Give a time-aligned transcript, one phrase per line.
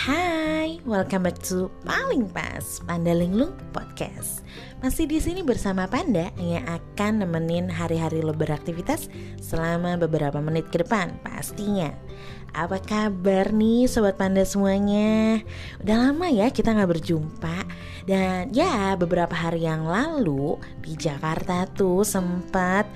[0.00, 4.40] Hai, welcome back to Paling Pas Panda Linglung Podcast.
[4.80, 9.12] Masih di sini bersama Panda yang akan nemenin hari-hari lo beraktivitas
[9.44, 11.92] selama beberapa menit ke depan pastinya.
[12.56, 15.44] Apa kabar nih sobat panda semuanya?
[15.84, 17.56] Udah lama ya kita nggak berjumpa
[18.08, 22.88] Dan ya beberapa hari yang lalu di Jakarta tuh sempat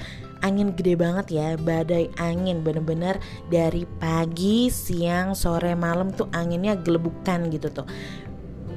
[0.44, 3.16] angin gede banget ya badai angin bener-bener
[3.48, 7.88] dari pagi siang sore malam tuh anginnya gelebukan gitu tuh.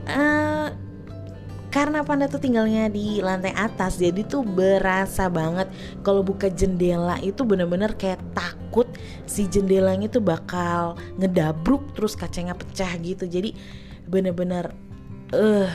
[0.07, 0.71] Uh,
[1.67, 5.67] karena panda tuh tinggalnya di lantai atas jadi tuh berasa banget
[5.99, 8.87] kalau buka jendela itu bener-bener kayak takut
[9.27, 13.27] si jendelanya tuh bakal ngedabruk terus kacanya pecah gitu.
[13.27, 13.51] Jadi
[14.07, 14.71] bener-bener
[15.35, 15.69] eh uh,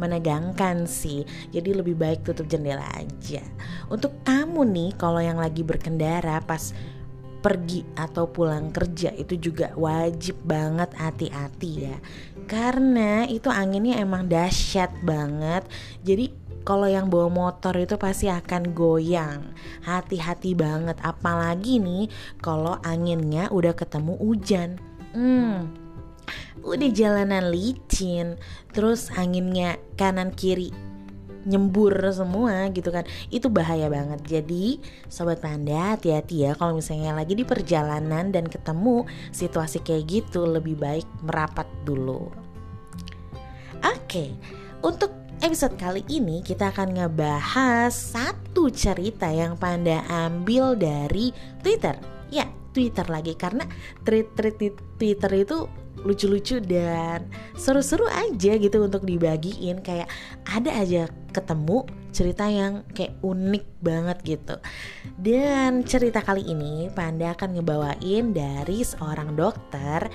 [0.00, 1.28] menegangkan sih.
[1.52, 3.44] Jadi lebih baik tutup jendela aja.
[3.92, 6.72] Untuk kamu nih kalau yang lagi berkendara pas
[7.40, 11.96] pergi atau pulang kerja itu juga wajib banget hati-hati ya.
[12.48, 15.64] Karena itu anginnya emang dahsyat banget.
[16.04, 19.56] Jadi kalau yang bawa motor itu pasti akan goyang.
[19.84, 22.12] Hati-hati banget apalagi nih
[22.44, 24.76] kalau anginnya udah ketemu hujan.
[25.16, 25.72] Hmm,
[26.60, 28.36] udah jalanan licin
[28.70, 30.70] terus anginnya kanan kiri
[31.48, 33.08] nyembur semua gitu kan.
[33.32, 34.20] Itu bahaya banget.
[34.28, 40.44] Jadi sobat panda hati-hati ya kalau misalnya lagi di perjalanan dan ketemu situasi kayak gitu
[40.44, 42.28] lebih baik merapat dulu.
[43.80, 44.36] Oke
[44.84, 51.32] untuk episode kali ini kita akan ngebahas satu cerita yang panda ambil dari
[51.64, 51.96] Twitter.
[52.28, 53.66] Ya Twitter lagi karena
[54.06, 55.66] tweet-tweet Twitter itu
[56.02, 59.80] lucu-lucu dan seru-seru aja gitu untuk dibagiin.
[59.84, 60.08] Kayak
[60.46, 64.56] ada aja ketemu cerita yang kayak unik banget gitu.
[65.16, 70.10] Dan cerita kali ini Panda akan ngebawain dari seorang dokter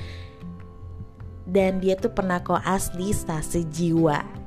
[1.45, 4.44] dan dia tuh pernah koas di stasi jiwa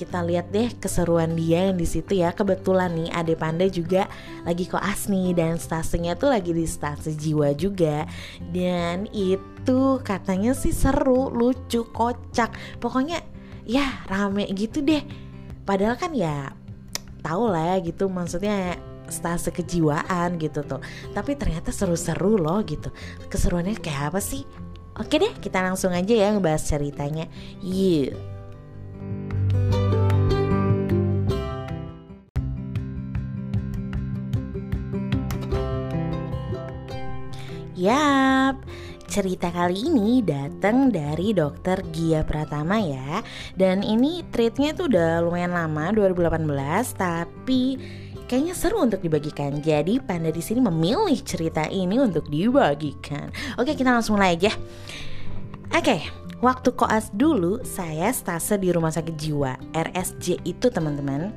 [0.00, 2.32] kita lihat deh keseruan dia yang di situ ya.
[2.32, 4.08] Kebetulan nih Ade Panda juga
[4.48, 8.08] lagi koas nih dan stasinya tuh lagi di stasi jiwa juga.
[8.40, 12.80] Dan itu katanya sih seru lucu kocak.
[12.80, 13.20] Pokoknya
[13.68, 15.04] ya rame gitu deh.
[15.68, 16.48] Padahal kan ya
[17.20, 18.80] tau lah ya gitu maksudnya
[19.12, 20.80] stase kejiwaan gitu tuh.
[21.12, 22.88] Tapi ternyata seru-seru loh gitu.
[23.28, 24.48] Keseruannya kayak apa sih?
[24.96, 27.28] Oke deh kita langsung aja ya ngebahas ceritanya.
[27.60, 28.29] Yeah
[37.80, 38.60] Yap,
[39.08, 43.24] cerita kali ini datang dari dokter Gia Pratama ya.
[43.56, 46.44] Dan ini treatnya tuh udah lumayan lama 2018
[46.92, 47.80] Tapi
[48.28, 49.64] kayaknya seru untuk dibagikan.
[49.64, 53.32] Jadi Panda di sini memilih cerita ini untuk dibagikan.
[53.56, 54.52] Oke kita langsung mulai aja.
[55.72, 56.04] Oke,
[56.44, 61.32] waktu koas dulu saya stase di rumah sakit jiwa RSJ itu teman-teman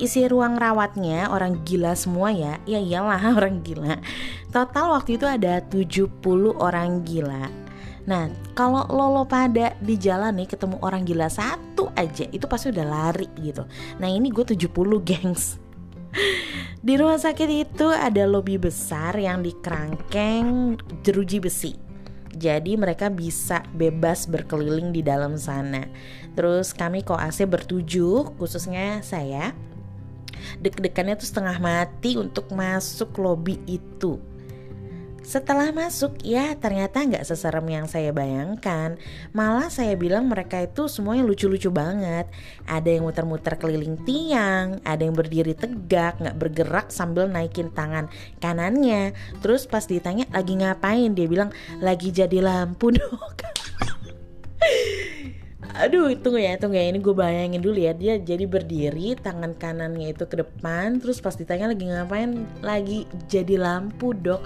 [0.00, 4.00] isi ruang rawatnya orang gila semua ya ya iyalah orang gila
[4.48, 6.10] total waktu itu ada 70
[6.56, 7.46] orang gila
[8.08, 12.86] Nah, kalau lolo pada di jalan nih ketemu orang gila satu aja, itu pasti udah
[12.88, 13.62] lari gitu.
[14.00, 14.66] Nah, ini gue 70
[15.08, 15.60] gengs.
[16.80, 21.76] Di rumah sakit itu ada lobi besar yang dikerangkeng jeruji besi.
[22.34, 25.86] Jadi mereka bisa bebas berkeliling di dalam sana.
[26.34, 29.52] Terus kami koase bertujuh, khususnya saya
[30.58, 34.18] deg-degannya tuh setengah mati untuk masuk lobi itu.
[35.20, 38.98] Setelah masuk, ya ternyata nggak seserem yang saya bayangkan.
[39.30, 42.26] Malah saya bilang mereka itu semuanya lucu-lucu banget.
[42.66, 49.14] Ada yang muter-muter keliling tiang, ada yang berdiri tegak, nggak bergerak sambil naikin tangan kanannya.
[49.44, 53.46] Terus pas ditanya lagi ngapain, dia bilang lagi jadi lampu dok.
[55.76, 56.90] Aduh tunggu ya tunggu ya.
[56.90, 57.92] Ini gue bayangin dulu ya.
[57.94, 60.98] Dia jadi berdiri tangan kanannya itu ke depan.
[60.98, 64.42] Terus pas ditanya lagi ngapain lagi jadi lampu dok.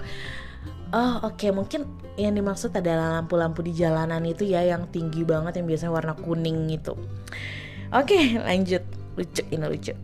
[0.93, 1.41] Oh oke.
[1.41, 1.51] Okay.
[1.51, 6.13] mungkin yang dimaksud adalah lampu-lampu di jalanan itu ya yang tinggi banget yang biasanya warna
[6.15, 6.93] kuning itu.
[7.95, 8.83] Oke okay, lanjut.
[9.15, 9.95] Lucu ini lucu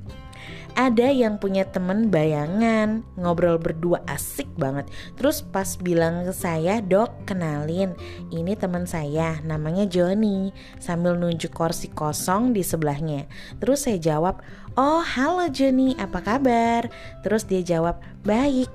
[0.76, 4.88] ada yang punya temen bayangan ngobrol berdua asik banget.
[5.20, 7.96] Terus pas bilang ke saya dok kenalin
[8.32, 13.28] ini teman saya namanya Joni sambil nunjuk kursi kosong di sebelahnya.
[13.60, 14.40] Terus saya jawab
[14.76, 16.88] oh halo Joni apa kabar?
[17.24, 18.70] Terus dia jawab baik.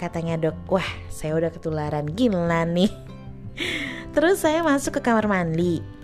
[0.00, 2.92] Katanya dok wah saya udah ketularan gila nih.
[4.16, 5.99] Terus saya masuk ke kamar mandi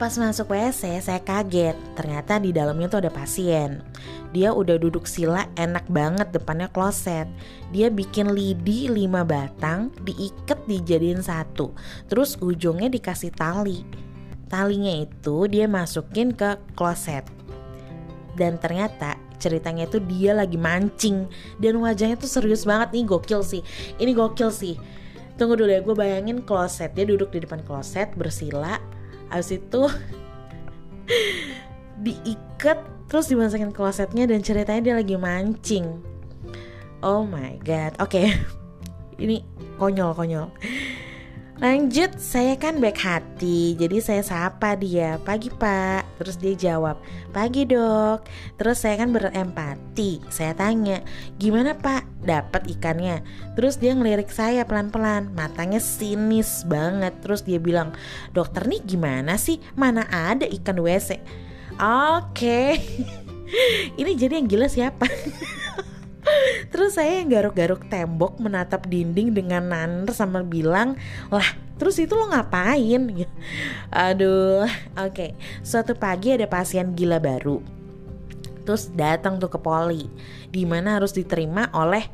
[0.00, 3.84] Pas masuk WC saya kaget, ternyata di dalamnya tuh ada pasien.
[4.32, 7.28] Dia udah duduk sila enak banget depannya kloset.
[7.68, 11.76] Dia bikin lidi 5 batang, diikat dijadiin satu.
[12.08, 13.84] Terus ujungnya dikasih tali.
[14.48, 17.28] Talinya itu dia masukin ke kloset.
[18.40, 21.28] Dan ternyata ceritanya itu dia lagi mancing
[21.60, 23.60] dan wajahnya tuh serius banget nih gokil sih.
[24.00, 24.80] Ini gokil sih.
[25.36, 28.80] Tunggu dulu ya, gue bayangin kloset dia duduk di depan kloset bersila
[29.30, 29.82] Abis itu
[32.04, 32.78] diikat
[33.10, 36.02] terus dimasukin klosetnya dan ceritanya dia lagi mancing.
[37.02, 37.96] Oh my god.
[37.98, 38.22] Oke.
[38.22, 38.26] Okay.
[39.22, 39.42] Ini
[39.80, 40.46] konyol konyol.
[41.60, 46.08] Lanjut, saya kan baik hati, jadi saya sapa dia, pagi pak.
[46.16, 46.96] Terus dia jawab,
[47.36, 48.24] pagi dok.
[48.56, 51.04] Terus saya kan berempati, saya tanya,
[51.36, 53.20] gimana pak, dapat ikannya?
[53.60, 57.12] Terus dia ngelirik saya pelan-pelan, matanya sinis banget.
[57.20, 57.92] Terus dia bilang,
[58.32, 61.20] dokter nih gimana sih, mana ada ikan WC?
[61.76, 62.68] Oke, okay.
[64.00, 65.04] ini jadi yang gila siapa?
[66.70, 70.96] Terus saya yang garuk-garuk tembok menatap dinding dengan naner sama bilang
[71.32, 73.26] Lah terus itu lo ngapain?
[73.90, 75.30] Aduh oke okay.
[75.64, 77.64] Suatu pagi ada pasien gila baru
[78.68, 80.06] Terus datang tuh ke poli
[80.52, 82.04] Di mana harus diterima oleh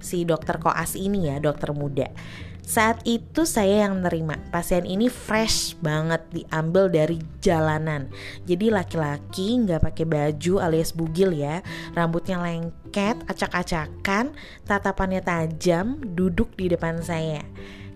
[0.00, 2.08] si dokter koas ini ya dokter muda
[2.70, 8.06] saat itu saya yang nerima pasien ini fresh banget diambil dari jalanan.
[8.46, 11.66] Jadi laki-laki nggak pakai baju alias bugil ya,
[11.98, 14.30] rambutnya lengket, acak-acakan,
[14.70, 17.42] tatapannya tajam, duduk di depan saya.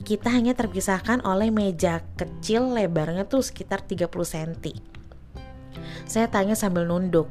[0.02, 4.82] Kita hanya terpisahkan oleh meja kecil lebarnya tuh sekitar 30 cm.
[6.02, 7.30] Saya tanya sambil nunduk.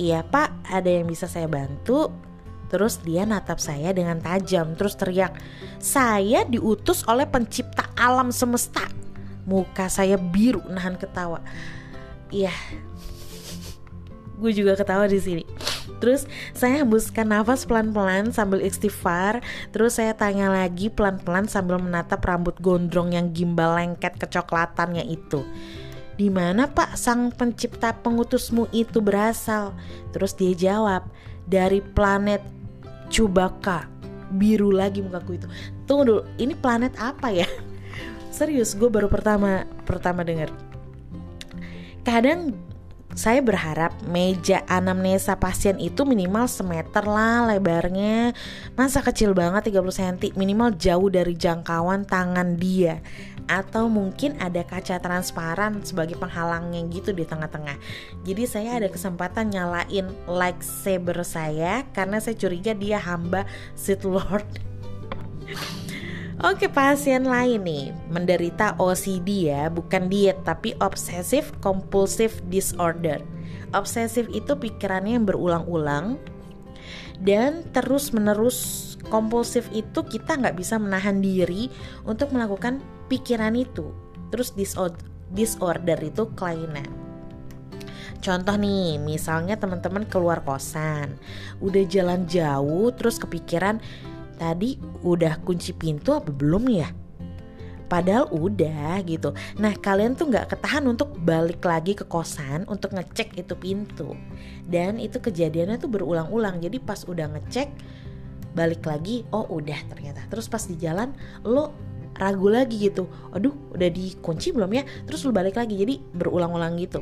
[0.00, 2.31] Iya pak, ada yang bisa saya bantu?
[2.72, 5.36] Terus dia natap saya dengan tajam, terus teriak,
[5.76, 8.88] "Saya diutus oleh pencipta alam semesta."
[9.44, 11.44] Muka saya biru nahan ketawa.
[12.32, 12.54] Iya.
[14.40, 15.44] Gue juga ketawa di sini.
[16.00, 16.24] Terus
[16.56, 19.44] saya hembuskan nafas pelan-pelan sambil istighfar.
[19.74, 25.44] Terus saya tanya lagi pelan-pelan sambil menatap rambut gondrong yang gimbal lengket kecoklatannya itu.
[26.16, 29.74] Di mana Pak sang pencipta pengutusmu itu berasal?
[30.14, 31.08] Terus dia jawab,
[31.46, 32.61] dari planet
[33.12, 33.84] Chewbacca
[34.32, 35.46] biru lagi mukaku itu.
[35.84, 37.44] Tunggu dulu ini planet apa ya?
[38.32, 40.48] Serius gue baru pertama pertama dengar
[42.02, 42.54] kadang
[43.12, 48.32] saya berharap meja anamnesa pasien itu minimal semeter lah lebarnya.
[48.72, 53.04] Masa kecil banget 30 cm minimal jauh dari jangkauan tangan dia
[53.52, 57.76] atau mungkin ada kaca transparan sebagai penghalangnya gitu di tengah-tengah.
[58.24, 63.44] Jadi saya ada kesempatan nyalain lightsaber saya karena saya curiga dia hamba
[63.76, 64.48] Sith Lord.
[66.40, 73.20] Oke pasien lain nih menderita OCD ya bukan diet tapi obsessive compulsive disorder.
[73.76, 76.16] Obsesif itu pikirannya yang berulang-ulang
[77.22, 81.68] dan terus menerus kompulsif itu kita nggak bisa menahan diri
[82.08, 82.80] untuk melakukan
[83.12, 83.92] pikiran itu
[84.32, 86.88] terus disorder, itu kelainan
[88.22, 91.18] Contoh nih, misalnya teman-teman keluar kosan,
[91.58, 93.82] udah jalan jauh, terus kepikiran
[94.38, 96.86] tadi udah kunci pintu apa belum ya?
[97.90, 99.34] Padahal udah gitu.
[99.58, 104.14] Nah kalian tuh nggak ketahan untuk balik lagi ke kosan untuk ngecek itu pintu.
[104.70, 106.62] Dan itu kejadiannya tuh berulang-ulang.
[106.62, 107.68] Jadi pas udah ngecek,
[108.52, 110.24] balik lagi, oh udah ternyata.
[110.28, 111.12] Terus pas di jalan,
[111.44, 111.72] lo
[112.16, 113.08] ragu lagi gitu.
[113.32, 114.84] Aduh udah dikunci belum ya?
[115.08, 117.00] Terus lu balik lagi jadi berulang-ulang gitu.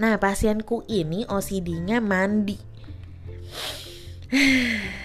[0.00, 2.56] Nah pasienku ini OCD-nya mandi.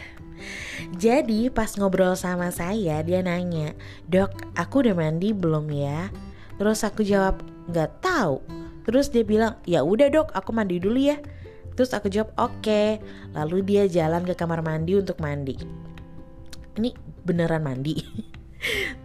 [0.88, 3.76] Jadi pas ngobrol sama saya dia nanya
[4.08, 6.08] dok aku udah mandi belum ya?
[6.56, 8.40] Terus aku jawab nggak tahu.
[8.88, 11.20] Terus dia bilang ya udah dok aku mandi dulu ya
[11.78, 12.98] terus aku jawab oke okay.
[13.38, 15.56] lalu dia jalan ke kamar mandi untuk mandi
[16.82, 16.92] ini
[17.24, 17.96] beneran mandi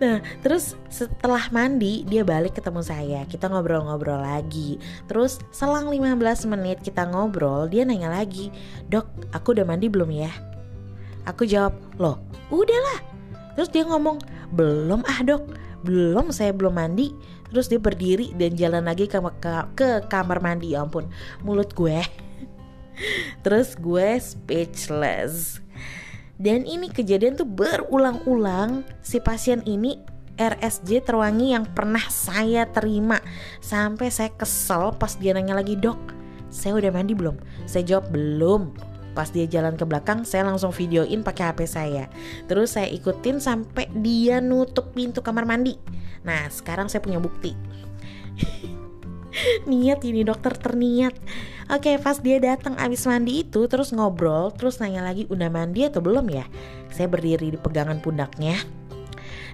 [0.00, 3.20] Nah, terus setelah mandi dia balik ketemu saya.
[3.28, 4.80] Kita ngobrol-ngobrol lagi.
[5.06, 8.50] Terus selang 15 menit kita ngobrol, dia nanya lagi,
[8.88, 10.32] "Dok, aku udah mandi belum ya?"
[11.28, 12.18] Aku jawab, "Loh,
[12.50, 12.98] udahlah."
[13.54, 14.18] Terus dia ngomong,
[14.50, 15.54] "Belum ah, Dok.
[15.86, 17.14] Belum, saya belum mandi."
[17.52, 20.72] Terus dia berdiri dan jalan lagi ke, ke, ke kamar mandi.
[20.72, 21.06] Ya ampun,
[21.44, 22.00] mulut gue.
[23.44, 25.62] Terus gue speechless.
[26.42, 28.82] Dan ini kejadian tuh berulang-ulang.
[29.04, 29.99] Si pasien ini
[30.40, 33.21] RSJ terwangi yang pernah saya terima.
[33.62, 35.99] Sampai saya kesel pas dia nanya lagi dok
[36.52, 37.37] Saya udah mandi belum?
[37.64, 38.75] Saya jawab belum.
[39.12, 42.09] Pas dia jalan ke belakang saya langsung videoin pakai HP saya.
[42.49, 45.76] Terus saya ikutin sampai dia nutup pintu kamar mandi.
[46.25, 47.52] Nah sekarang saya punya bukti.
[49.71, 51.16] Niat ini dokter terniat
[51.72, 56.04] Oke pas dia datang abis mandi itu terus ngobrol terus nanya lagi udah mandi atau
[56.04, 56.44] belum ya?
[56.92, 58.60] Saya berdiri di pegangan pundaknya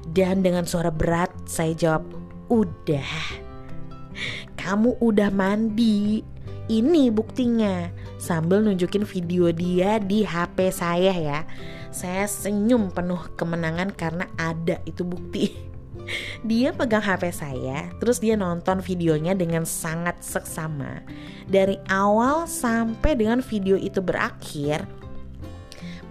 [0.03, 2.11] Dan dengan suara berat saya jawab
[2.51, 3.07] udah.
[4.59, 6.27] Kamu udah mandi.
[6.67, 7.87] Ini buktinya
[8.19, 11.47] Sambil nunjukin video dia di HP saya ya.
[11.95, 15.55] Saya senyum penuh kemenangan karena ada itu bukti
[16.47, 21.03] dia pegang HP saya, terus dia nonton videonya dengan sangat seksama.
[21.49, 24.87] Dari awal sampai dengan video itu berakhir,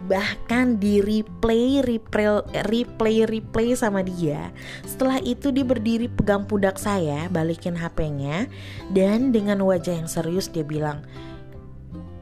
[0.07, 2.39] bahkan di replay replay
[2.71, 4.55] replay replay sama dia
[4.87, 8.47] setelah itu dia berdiri pegang pundak saya balikin HP-nya
[8.95, 11.03] dan dengan wajah yang serius dia bilang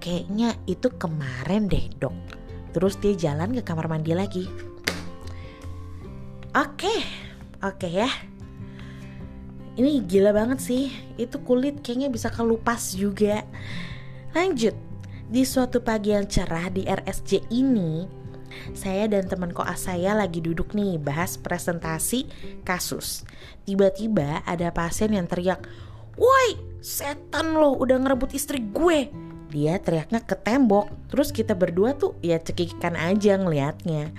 [0.05, 2.13] kayaknya itu kemarin deh dok.
[2.77, 4.46] Terus dia jalan ke kamar mandi lagi.
[6.53, 6.86] Oke.
[6.86, 7.25] okay
[7.63, 8.09] Oke ya.
[9.75, 10.91] Ini gila banget sih.
[11.19, 13.43] Itu kulit kayaknya bisa kelupas juga.
[14.31, 14.75] Lanjut.
[15.25, 18.05] Di suatu pagi yang cerah di RSJ ini,
[18.77, 22.29] saya dan teman koas saya lagi duduk nih bahas presentasi
[22.62, 23.25] kasus.
[23.65, 25.65] Tiba-tiba ada pasien yang teriak,
[26.15, 29.09] "Woi, setan lo udah ngerebut istri gue."
[29.50, 34.13] Dia teriaknya ke tembok, terus kita berdua tuh ya cekikan aja ngeliatnya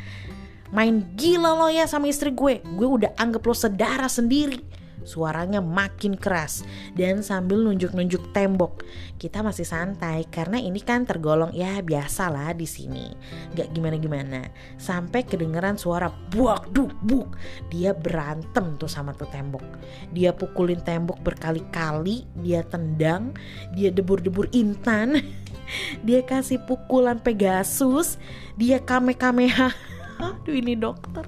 [0.74, 6.18] Main gila lo ya sama istri gue Gue udah anggap lo sedara sendiri Suaranya makin
[6.18, 6.66] keras
[6.98, 8.82] dan sambil nunjuk-nunjuk tembok.
[9.14, 13.14] Kita masih santai karena ini kan tergolong ya biasa lah di sini.
[13.54, 14.50] Gak gimana-gimana.
[14.74, 17.38] Sampai kedengeran suara buak duk buk.
[17.70, 19.62] Dia berantem tuh sama tuh tembok.
[20.10, 22.42] Dia pukulin tembok berkali-kali.
[22.42, 23.30] Dia tendang.
[23.78, 25.22] Dia debur-debur intan.
[26.06, 28.18] Dia kasih pukulan Pegasus.
[28.58, 29.70] Dia kame-kameha
[30.20, 31.24] aduh ini dokter.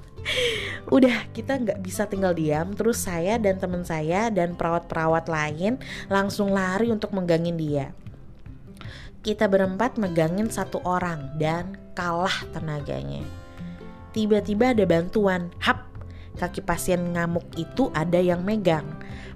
[0.89, 2.73] Udah kita nggak bisa tinggal diam.
[2.73, 5.77] Terus saya dan teman saya dan perawat-perawat lain
[6.09, 7.87] langsung lari untuk menggangin dia.
[9.21, 13.21] Kita berempat megangin satu orang dan kalah tenaganya.
[14.17, 15.53] Tiba-tiba ada bantuan.
[15.61, 15.85] Hap!
[16.39, 18.87] Kaki pasien ngamuk itu ada yang megang.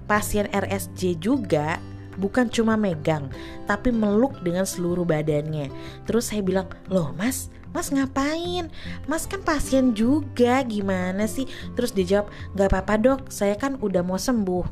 [0.07, 1.77] Pasien RSJ juga
[2.15, 3.29] bukan cuma megang
[3.65, 5.67] tapi meluk dengan seluruh badannya.
[6.07, 8.69] Terus saya bilang loh mas Mas ngapain?
[9.09, 11.49] Mas kan pasien juga gimana sih?
[11.73, 14.65] Terus dia jawab gak apa-apa dok saya kan udah mau sembuh.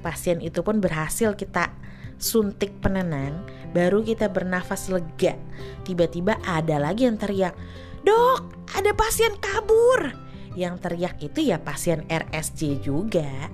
[0.00, 1.72] Pasien itu pun berhasil kita
[2.16, 5.34] suntik penenang Baru kita bernafas lega.
[5.82, 7.58] Tiba-tiba ada lagi yang teriak
[8.06, 10.14] Dok ada pasien kabur.
[10.54, 13.50] Yang teriak itu ya pasien RSJ juga.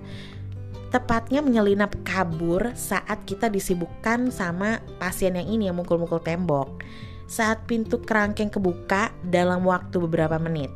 [0.92, 6.82] Tepatnya menyelinap kabur saat kita disibukkan sama pasien yang ini yang mukul-mukul tembok
[7.30, 10.74] saat pintu kerangkeng kebuka dalam waktu beberapa menit.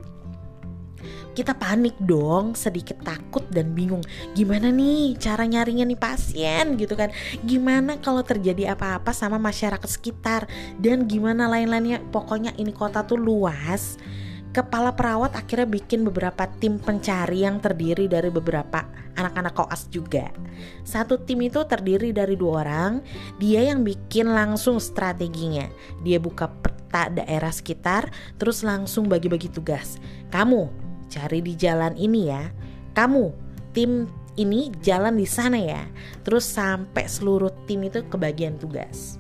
[1.35, 4.07] Kita panik dong, sedikit takut dan bingung.
[4.39, 7.11] Gimana nih cara nyarinya nih pasien gitu kan?
[7.43, 10.47] Gimana kalau terjadi apa-apa sama masyarakat sekitar
[10.79, 11.99] dan gimana lain-lainnya?
[12.15, 13.99] Pokoknya ini kota tuh luas
[14.55, 18.87] kepala perawat akhirnya bikin beberapa tim pencari yang terdiri dari beberapa
[19.19, 20.31] anak-anak koas juga.
[20.87, 23.03] Satu tim itu terdiri dari dua orang,
[23.43, 25.67] dia yang bikin langsung strateginya.
[26.07, 29.99] Dia buka peta daerah sekitar, terus langsung bagi-bagi tugas.
[30.31, 30.71] Kamu
[31.11, 32.47] cari di jalan ini ya.
[32.95, 33.35] Kamu
[33.75, 34.07] tim
[34.39, 35.83] ini jalan di sana ya.
[36.23, 39.19] Terus sampai seluruh tim itu kebagian tugas.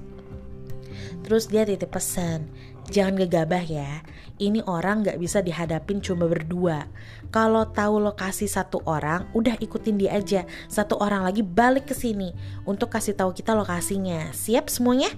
[1.24, 2.44] Terus dia titip pesan,
[2.90, 4.02] jangan gegabah ya
[4.42, 6.90] ini orang gak bisa dihadapin cuma berdua.
[7.30, 10.42] Kalau tahu lokasi satu orang, udah ikutin dia aja.
[10.66, 12.34] Satu orang lagi balik ke sini
[12.66, 14.34] untuk kasih tahu kita lokasinya.
[14.34, 15.10] Siap semuanya?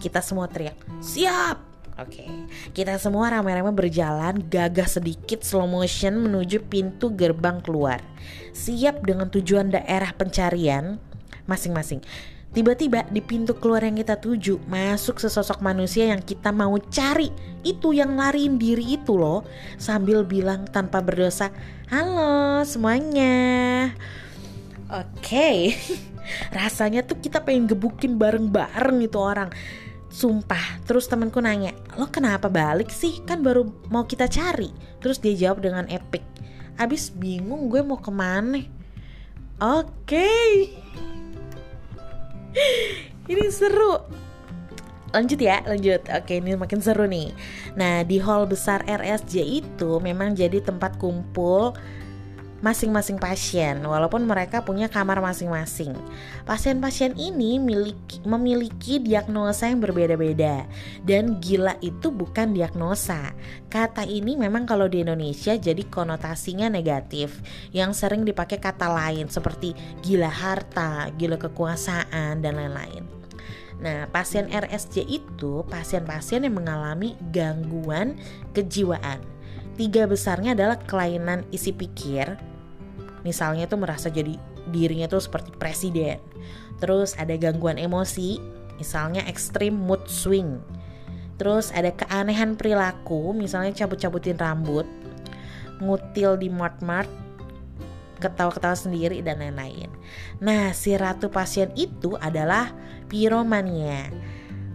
[0.00, 1.60] Kita semua teriak, siap!
[2.00, 2.30] Oke, okay.
[2.72, 8.00] kita semua ramai-ramai berjalan gagah sedikit slow motion menuju pintu gerbang keluar.
[8.56, 10.96] Siap dengan tujuan daerah pencarian
[11.44, 12.00] masing-masing.
[12.52, 17.32] Tiba-tiba di pintu keluar yang kita tuju masuk sesosok manusia yang kita mau cari.
[17.64, 19.48] Itu yang lariin diri itu loh
[19.80, 21.48] sambil bilang tanpa berdosa,
[21.88, 23.88] "Halo semuanya."
[24.92, 25.72] Oke.
[26.56, 29.48] Rasanya tuh kita pengen gebukin bareng-bareng itu orang.
[30.12, 33.24] Sumpah, terus temanku nanya, "Lo kenapa balik sih?
[33.24, 34.68] Kan baru mau kita cari."
[35.00, 36.20] Terus dia jawab dengan epic.
[36.76, 38.60] Abis bingung gue mau ke mana.
[39.56, 40.04] Oke.
[40.04, 41.11] Okay
[43.32, 44.02] ini seru.
[45.12, 46.00] Lanjut ya lanjut.
[46.08, 47.36] Oke ini makin seru nih.
[47.76, 51.76] Nah di hall besar RSJ itu memang jadi tempat kumpul
[52.62, 55.92] masing-masing pasien walaupun mereka punya kamar masing-masing.
[56.46, 60.64] Pasien-pasien ini miliki, memiliki diagnosa yang berbeda-beda
[61.02, 63.34] dan gila itu bukan diagnosa.
[63.66, 67.42] Kata ini memang kalau di Indonesia jadi konotasinya negatif
[67.74, 69.74] yang sering dipakai kata lain seperti
[70.06, 73.02] gila harta, gila kekuasaan dan lain-lain.
[73.82, 78.14] Nah, pasien RSJ itu pasien-pasien yang mengalami gangguan
[78.54, 79.18] kejiwaan.
[79.74, 82.38] Tiga besarnya adalah kelainan isi pikir,
[83.22, 84.38] misalnya tuh merasa jadi
[84.70, 86.18] dirinya tuh seperti presiden
[86.78, 88.38] terus ada gangguan emosi
[88.78, 90.58] misalnya extreme mood swing
[91.38, 94.86] terus ada keanehan perilaku misalnya cabut-cabutin rambut
[95.82, 97.10] ngutil di mart-mart
[98.22, 99.90] ketawa-ketawa sendiri dan lain-lain.
[100.38, 102.70] Nah, si ratu pasien itu adalah
[103.10, 104.06] piromania.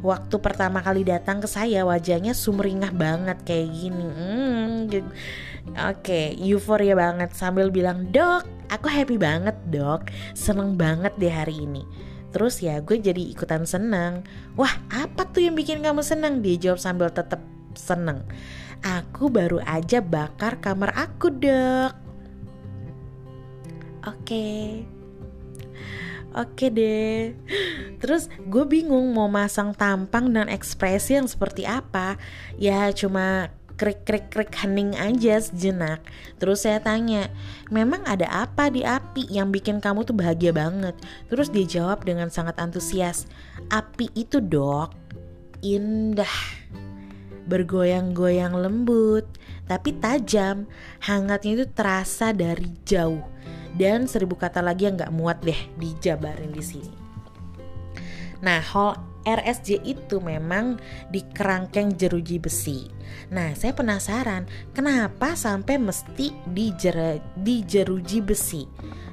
[0.04, 4.06] Waktu pertama kali datang ke saya wajahnya sumringah banget kayak gini.
[4.06, 4.92] Hmm,
[5.76, 10.08] Oke, okay, euforia banget sambil bilang, "Dok, aku happy banget, Dok.
[10.32, 11.84] Seneng banget deh hari ini."
[12.32, 14.24] Terus ya gue jadi ikutan seneng.
[14.60, 16.44] Wah, apa tuh yang bikin kamu seneng?
[16.44, 17.42] Dia jawab sambil tetap
[17.74, 18.24] seneng.
[18.84, 21.94] Aku baru aja bakar kamar aku, Dok.
[24.06, 24.14] Oke.
[24.24, 24.98] Okay.
[26.38, 27.34] Oke deh.
[27.98, 32.22] Terus gue bingung mau masang tampang dan ekspresi yang seperti apa.
[32.62, 36.02] Ya cuma krik krik krik hening aja sejenak.
[36.42, 37.30] Terus saya tanya,
[37.70, 40.98] memang ada apa di api yang bikin kamu tuh bahagia banget?
[41.30, 43.30] Terus dia jawab dengan sangat antusias,
[43.70, 44.92] api itu dok,
[45.62, 46.36] indah,
[47.48, 49.30] bergoyang-goyang lembut,
[49.70, 50.66] tapi tajam.
[51.06, 53.24] Hangatnya itu terasa dari jauh.
[53.78, 56.94] Dan seribu kata lagi yang gak muat deh dijabarin di sini.
[58.42, 60.80] Nah, hall RSJ itu memang
[61.12, 62.88] di kerangkeng jeruji besi.
[63.28, 68.64] Nah, saya penasaran kenapa sampai mesti di, jer di jeruji besi.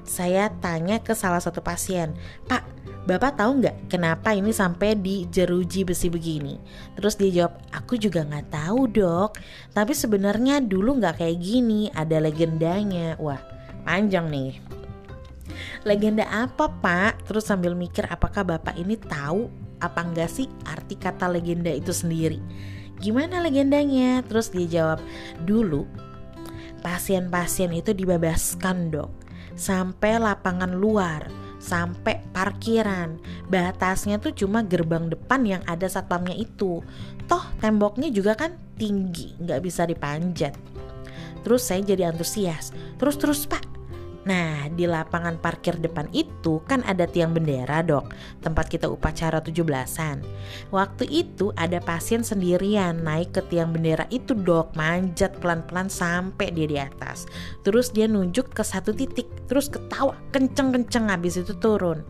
[0.07, 2.15] Saya tanya ke salah satu pasien,
[2.47, 2.63] Pak,
[3.05, 6.57] Bapak tahu nggak kenapa ini sampai di jeruji besi begini?
[6.97, 9.37] Terus dia jawab, aku juga nggak tahu dok.
[9.77, 13.21] Tapi sebenarnya dulu nggak kayak gini, ada legendanya.
[13.21, 13.37] Wah,
[13.85, 14.57] panjang nih.
[15.85, 17.29] Legenda apa pak?
[17.29, 19.53] Terus sambil mikir apakah bapak ini tahu
[19.85, 22.41] apa enggak sih arti kata legenda itu sendiri?
[22.99, 24.25] Gimana legendanya?
[24.25, 25.01] Terus dia jawab,
[25.45, 25.85] dulu
[26.81, 29.11] pasien-pasien itu dibebaskan dok.
[29.55, 33.17] Sampai lapangan luar sampai parkiran.
[33.49, 36.85] Batasnya tuh cuma gerbang depan yang ada satpamnya itu.
[37.25, 40.53] Toh temboknya juga kan tinggi nggak bisa dipanjat.
[41.41, 42.77] Terus saya jadi antusias.
[43.01, 43.65] Terus terus pak
[44.25, 48.09] Nah, di lapangan parkir depan itu kan ada tiang bendera, Dok,
[48.41, 50.25] tempat kita upacara 17-an.
[50.73, 56.65] Waktu itu ada pasien sendirian naik ke tiang bendera itu, Dok, manjat pelan-pelan sampai dia
[56.65, 57.29] di atas.
[57.69, 62.01] Terus dia nunjuk ke satu titik, terus ketawa kenceng-kenceng habis itu turun.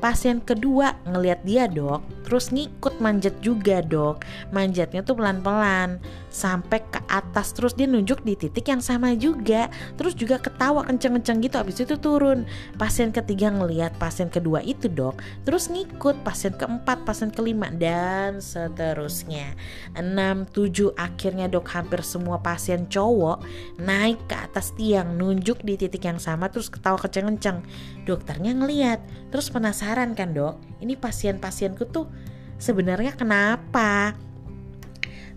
[0.00, 4.24] Pasien kedua ngeliat dia dok, terus ngikut manjat juga dok.
[4.48, 9.68] Manjatnya tuh pelan-pelan sampai ke atas terus dia nunjuk di titik yang sama juga.
[9.98, 12.46] Terus juga ketawa kenceng-kenceng gitu habis itu turun.
[12.78, 19.52] Pasien ketiga ngeliat pasien kedua itu dok, terus ngikut pasien keempat, pasien kelima dan seterusnya.
[19.98, 23.42] 6, 7 akhirnya dok hampir semua pasien cowok
[23.82, 27.66] naik ke atas tiang nunjuk di titik yang sama terus ketawa kenceng-kenceng.
[28.06, 29.02] Dokternya ngeliat,
[29.34, 32.08] terus penasaran kan dok ini pasien-pasienku tuh
[32.56, 34.16] sebenarnya kenapa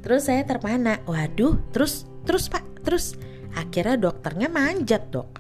[0.04, 3.16] terus saya terpana waduh terus terus pak terus.
[3.54, 5.40] Akhirnya dokternya manjat dok.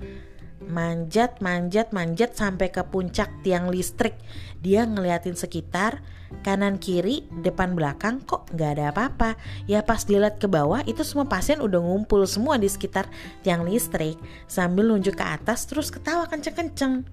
[0.63, 4.15] Manjat manjat manjat sampai ke puncak tiang listrik.
[4.63, 5.99] Dia ngeliatin sekitar
[6.41, 9.35] kanan kiri depan belakang kok nggak ada apa-apa.
[9.67, 13.11] Ya pas dilihat ke bawah itu semua pasien udah ngumpul semua di sekitar
[13.43, 14.15] tiang listrik.
[14.47, 17.03] Sambil nunjuk ke atas terus ketawa kenceng-kenceng.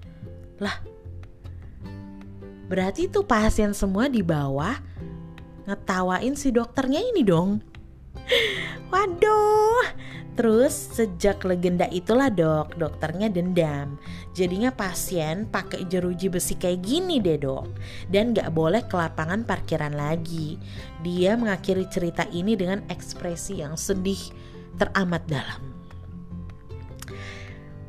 [0.63, 0.79] Lah
[2.71, 4.79] Berarti tuh pasien semua di bawah
[5.65, 7.61] ngetawain si dokternya ini dong.
[8.91, 9.85] Waduh.
[10.31, 13.99] Terus sejak legenda itulah dok, dokternya dendam.
[14.31, 17.67] Jadinya pasien pakai jeruji besi kayak gini deh dok.
[18.07, 20.55] Dan gak boleh ke lapangan parkiran lagi.
[21.03, 24.31] Dia mengakhiri cerita ini dengan ekspresi yang sedih
[24.79, 25.61] teramat dalam.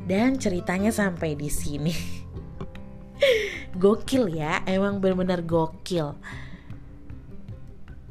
[0.02, 1.94] Dan ceritanya sampai di sini.
[3.82, 6.18] gokil ya emang benar-benar gokil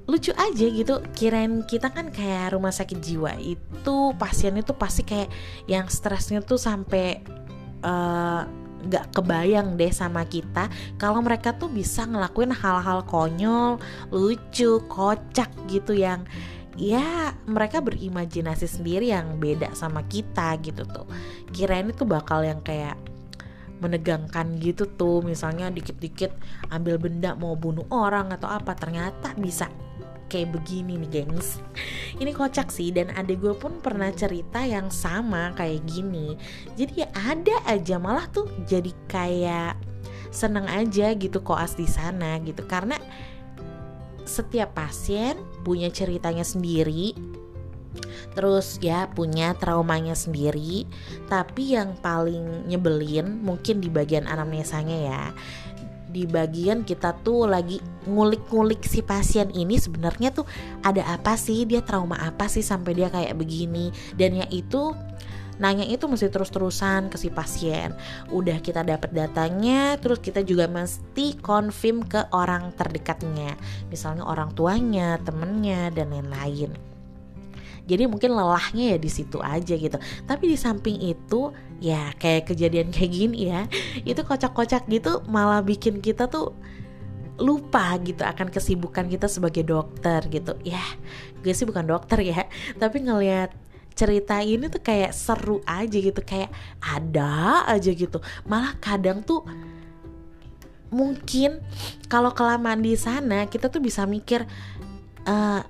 [0.09, 1.01] lucu aja gitu.
[1.13, 5.29] Kirain kita kan kayak rumah sakit jiwa itu pasien itu pasti kayak
[5.69, 7.21] yang stresnya tuh sampai
[7.85, 8.43] uh,
[8.81, 10.67] nggak kebayang deh sama kita.
[10.97, 13.77] Kalau mereka tuh bisa ngelakuin hal-hal konyol,
[14.09, 16.25] lucu, kocak gitu yang
[16.79, 21.05] ya mereka berimajinasi sendiri yang beda sama kita gitu tuh.
[21.53, 22.97] Kirain itu bakal yang kayak
[23.81, 25.21] menegangkan gitu tuh.
[25.21, 26.33] Misalnya dikit-dikit
[26.73, 29.69] ambil benda mau bunuh orang atau apa ternyata bisa
[30.31, 31.59] kayak begini nih gengs.
[32.15, 36.39] Ini kocak sih dan adik gue pun pernah cerita yang sama kayak gini.
[36.79, 39.75] Jadi ya ada aja malah tuh jadi kayak
[40.31, 42.63] seneng aja gitu koas di sana gitu.
[42.63, 42.95] Karena
[44.23, 45.35] setiap pasien
[45.67, 47.11] punya ceritanya sendiri
[48.31, 50.87] terus ya punya traumanya sendiri.
[51.27, 55.23] Tapi yang paling nyebelin mungkin di bagian anamnesanya ya
[56.11, 60.45] di bagian kita tuh lagi ngulik-ngulik si pasien ini sebenarnya tuh
[60.83, 61.63] ada apa sih?
[61.63, 63.89] Dia trauma apa sih sampai dia kayak begini?
[64.13, 64.91] Dan ya itu
[65.63, 67.95] nanya itu mesti terus-terusan ke si pasien.
[68.29, 73.55] Udah kita dapat datanya terus kita juga mesti confirm ke orang terdekatnya.
[73.87, 76.90] Misalnya orang tuanya temennya dan lain-lain
[77.89, 79.97] jadi mungkin lelahnya ya di situ aja gitu.
[80.25, 83.65] Tapi di samping itu ya kayak kejadian kayak gini ya
[84.05, 86.53] itu kocak-kocak gitu malah bikin kita tuh
[87.41, 90.53] lupa gitu akan kesibukan kita sebagai dokter gitu.
[90.61, 90.81] Ya
[91.41, 92.45] gue sih bukan dokter ya
[92.77, 93.53] tapi ngelihat
[93.91, 98.21] cerita ini tuh kayak seru aja gitu kayak ada aja gitu.
[98.45, 99.43] Malah kadang tuh
[100.91, 101.63] mungkin
[102.11, 104.43] kalau kelamaan di sana kita tuh bisa mikir
[105.23, 105.63] uh,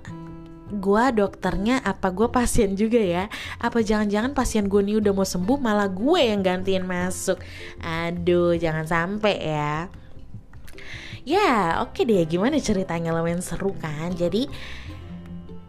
[0.72, 3.28] gue dokternya apa gue pasien juga ya?
[3.60, 7.36] Apa jangan-jangan pasien gue nih udah mau sembuh malah gue yang gantiin masuk?
[7.84, 9.92] Aduh jangan sampai ya.
[11.22, 14.10] Ya oke okay deh gimana ceritanya lumayan seru kan?
[14.16, 14.48] Jadi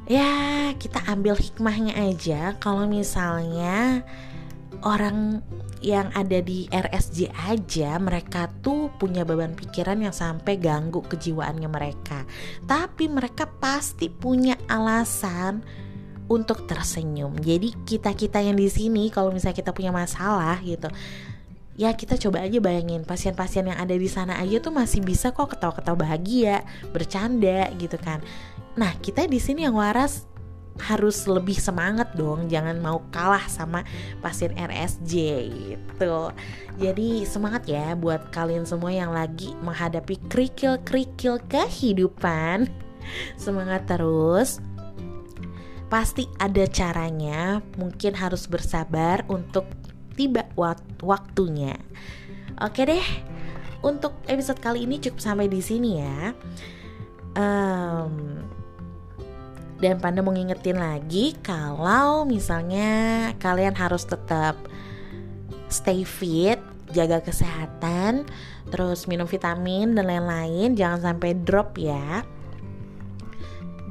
[0.08, 2.56] ya kita ambil hikmahnya aja.
[2.58, 4.08] Kalau misalnya
[4.84, 5.44] orang
[5.84, 12.24] yang ada di RSJ aja mereka tuh punya beban pikiran yang sampai ganggu kejiwaannya mereka.
[12.64, 15.60] Tapi mereka pasti punya alasan
[16.32, 17.36] untuk tersenyum.
[17.44, 20.88] Jadi kita-kita yang di sini kalau misalnya kita punya masalah gitu,
[21.76, 25.52] ya kita coba aja bayangin pasien-pasien yang ada di sana aja tuh masih bisa kok
[25.52, 26.64] ketawa-ketawa bahagia,
[26.96, 28.24] bercanda gitu kan.
[28.74, 30.26] Nah, kita di sini yang waras
[30.82, 33.86] harus lebih semangat dong jangan mau kalah sama
[34.26, 35.14] pasien RSJ
[35.54, 36.34] gitu.
[36.82, 42.66] Jadi semangat ya buat kalian semua yang lagi menghadapi kerikil-kerikil kehidupan.
[43.44, 44.58] Semangat terus.
[45.94, 49.70] Pasti ada caranya mungkin harus bersabar untuk
[50.18, 50.50] tiba
[51.06, 51.78] waktunya.
[52.58, 53.06] Oke deh
[53.86, 56.34] untuk episode kali ini cukup sampai di sini ya.
[57.38, 58.42] Um,
[59.84, 64.56] dan Panda mau ngingetin lagi kalau misalnya kalian harus tetap
[65.68, 66.56] stay fit,
[66.96, 68.24] jaga kesehatan,
[68.72, 72.24] terus minum vitamin dan lain-lain, jangan sampai drop ya.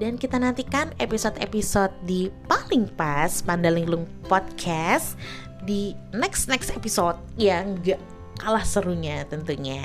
[0.00, 5.20] Dan kita nantikan episode-episode di paling pas Panda Linglung Podcast
[5.68, 8.00] di next next episode yang gak
[8.40, 9.84] kalah serunya tentunya.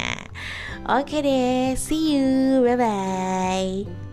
[0.88, 4.07] Oke deh, see you, bye bye.